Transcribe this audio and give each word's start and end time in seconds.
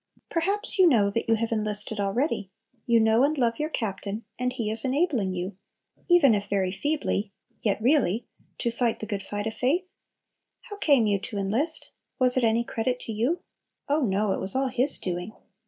Perhaps 0.31 0.79
you 0.79 0.87
know 0.89 1.11
that 1.11 1.29
you 1.29 1.35
have 1.35 1.51
enlisted 1.51 1.99
already, 1.99 2.49
you 2.87 2.99
know 2.99 3.23
and 3.23 3.37
love 3.37 3.59
your 3.59 3.69
Captain, 3.69 4.25
and 4.39 4.51
He 4.51 4.71
is 4.71 4.83
enabling 4.83 5.35
you, 5.35 5.57
even 6.09 6.33
if 6.33 6.49
very 6.49 6.71
feebly, 6.71 7.31
yet 7.61 7.79
really, 7.79 8.25
to 8.57 8.71
fight 8.71 8.97
the 8.99 9.05
good 9.05 9.21
fight 9.21 9.45
of 9.45 9.53
faith? 9.53 9.85
How 10.61 10.77
came 10.77 11.05
you 11.05 11.19
to 11.19 11.37
enlist? 11.37 11.91
Was 12.17 12.35
it 12.35 12.43
any 12.43 12.63
credit 12.63 12.99
to 13.01 13.11
you? 13.11 13.41
Oh 13.87 14.01
no! 14.01 14.31
it 14.31 14.39
was 14.39 14.55
all 14.55 14.69
His 14.69 14.97
doing. 14.97 15.33